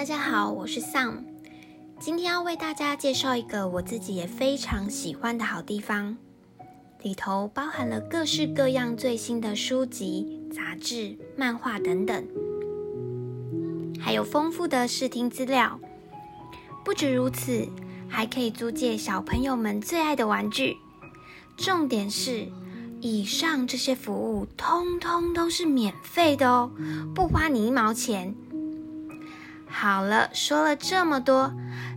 [0.00, 1.24] 大家好，我是 Sam，
[1.98, 6.16] 今天要为大家介绍一个我自己也非常喜欢的好地方，
[7.02, 12.26] 里头包含了各式各样最新的书籍、杂志、漫画等等，
[14.00, 15.78] 还有丰富的视听资料。
[16.82, 17.68] 不止如此，
[18.08, 20.78] 还可以租借小朋友们最爱的玩具。
[21.58, 22.48] 重点是，
[23.02, 26.70] 以上这些服务通通都是免费的哦，
[27.14, 28.34] 不花你一毛钱。
[29.72, 31.54] 好了，说了这么多，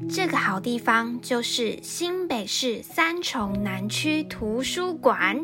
[0.09, 5.43] 这个好地方就是新北市三重南区图书馆。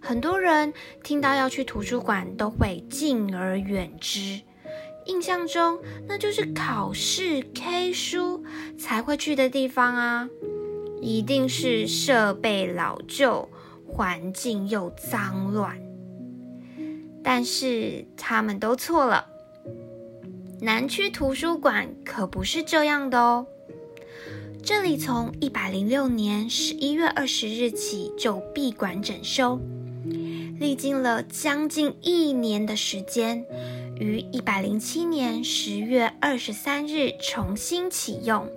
[0.00, 4.42] 很多人听到要去图书馆，都会敬而远之。
[5.06, 8.44] 印象中，那就是考试、K 书
[8.78, 10.28] 才会去的地方啊，
[11.00, 13.48] 一定是设备老旧、
[13.86, 15.78] 环境又脏乱。
[17.22, 19.26] 但是他们都错了，
[20.64, 23.46] 南区图书馆可不是这样的哦。
[24.62, 29.60] 这里从一百零六年十一月二十日起就闭馆整修，
[30.58, 33.44] 历经了将近一年的时间。
[34.00, 38.48] 于一百零七年十月二十三日重新启用，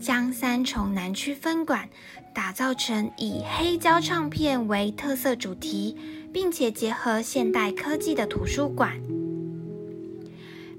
[0.00, 1.88] 将三重南区分馆
[2.34, 5.96] 打造成以黑胶唱片为特色主题，
[6.32, 9.00] 并且结合现代科技的图书馆。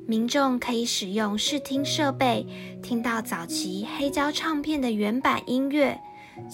[0.08, 2.46] 民众可以使用视听设备，
[2.82, 6.00] 听到早期黑胶唱片的原版音乐，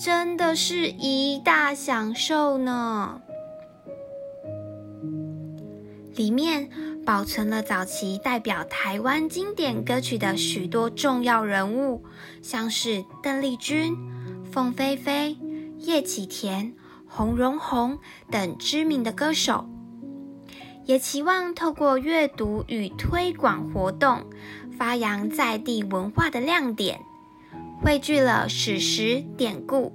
[0.01, 3.21] 真的是一大享受呢。
[6.15, 6.69] 里面。
[7.05, 12.03] 保存了早期代表台湾经典歌曲的许多重要人物，
[12.43, 13.97] 像是邓丽君、
[14.51, 15.35] 凤飞飞、
[15.79, 16.71] 叶启田、
[17.07, 17.97] 洪荣宏
[18.29, 19.67] 等知名的歌手，
[20.89, 24.25] 也期望透过阅读与推广活动，
[24.75, 26.99] 发扬在地文化的亮点，
[27.79, 29.93] 汇聚了史实典故，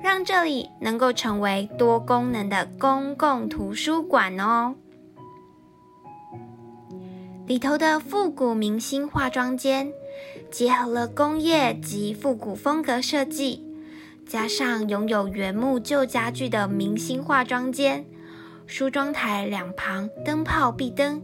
[0.00, 4.76] 让这里能够成为多功能的公共图书馆哦。
[7.48, 9.92] 里头的复古明星化妆间，
[10.48, 13.64] 结合了工业及复古风格设计，
[14.24, 18.04] 加上拥有原木旧家具的明星化妆间，
[18.66, 21.22] 梳妆台两旁灯泡壁灯，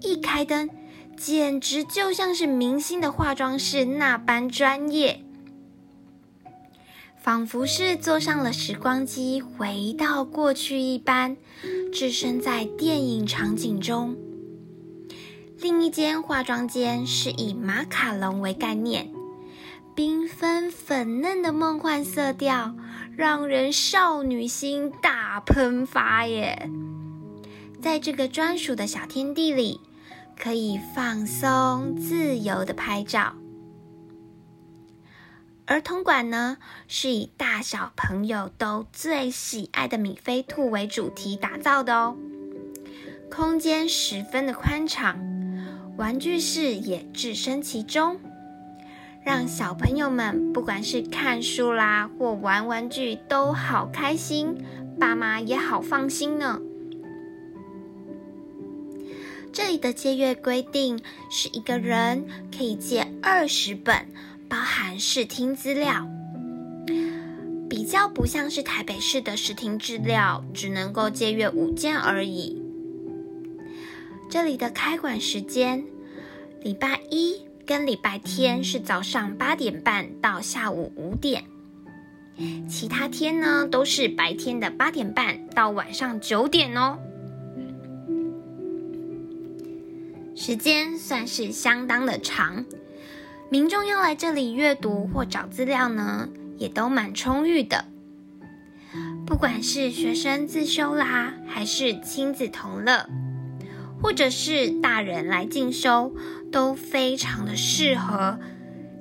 [0.00, 0.70] 一开灯，
[1.16, 5.24] 简直就像是明星的化妆室那般专业，
[7.20, 11.36] 仿佛是坐上了时光机，回到过去一般，
[11.92, 14.16] 置身在电影场景中。
[15.58, 19.10] 另一间化妆间是以马卡龙为概念，
[19.96, 22.76] 缤纷粉嫩的梦幻色调，
[23.16, 26.68] 让人少女心大喷发耶！
[27.80, 29.80] 在这个专属的小天地里，
[30.38, 33.32] 可以放松自由的拍照。
[35.64, 42.18] 儿童馆呢，是以大小朋友都最喜爱的米菲兔为主题打造的哦，
[43.30, 45.18] 空间十分的宽敞。
[45.96, 48.20] 玩具室也置身其中，
[49.26, 54.64] 让小朋友们不管是看书啦或玩玩具都好开心，
[55.00, 56.60] 爸妈也好放心呢。
[59.52, 62.24] 这里的借阅规定是一个人
[62.56, 64.06] 可以借二十本，
[64.48, 66.06] 包含视听资料，
[67.68, 72.62] 比较不像是台北市的视听资料，只能够借阅五件而已。
[74.30, 75.84] 这里的开馆时间，
[76.62, 81.42] 礼拜一跟礼拜天是早上八点半到下午五点，
[82.68, 86.98] 其他天呢都是白天的八点半到晚上九点哦。
[90.36, 92.64] 时间算是相当的长，
[93.50, 96.28] 民众要来这里阅读或找资料呢，
[96.58, 97.84] 也都蛮充裕的。
[99.26, 103.08] 不管是学生自修啦，还是亲子同乐。
[104.02, 106.14] 或者是大人来进修，
[106.52, 108.38] 都非常的适合，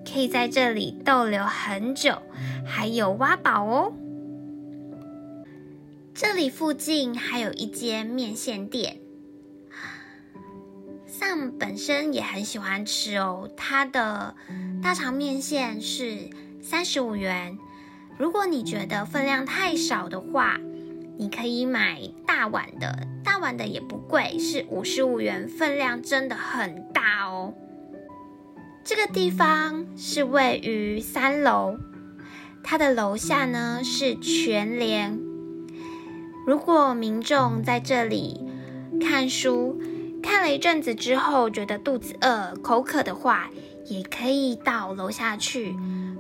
[0.06, 2.22] 可以在这里逗留很久，
[2.66, 3.94] 还有挖宝哦。
[6.14, 9.00] 这里附近还有一间面线店
[11.10, 13.50] ，Sam 本身也很喜欢吃哦。
[13.58, 14.34] 它的
[14.82, 16.30] 大肠面线是
[16.62, 17.58] 三十五元，
[18.18, 20.58] 如果你觉得分量太少的话，
[21.18, 27.54] 你可以买大碗的，大碗的也不贵，是五十五元，分量真的很大哦。
[28.84, 31.78] 这个地方是位于三楼，
[32.64, 35.20] 它的楼下呢是全联。
[36.46, 38.40] 如果民众在这里
[39.02, 39.82] 看书，
[40.22, 43.50] 看了一阵子之后，觉得肚子饿、口渴的话，
[43.86, 45.76] 也可以到楼下去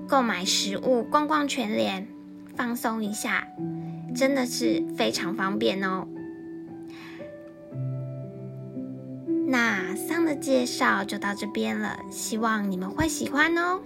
[0.07, 2.07] 购买食物，逛逛全联，
[2.55, 3.47] 放松一下，
[4.15, 6.07] 真的是非常方便哦。
[9.47, 13.81] 那桑的介绍就到这边了，希望你们会喜欢哦。